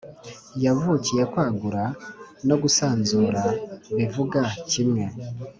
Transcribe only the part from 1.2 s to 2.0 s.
kwagura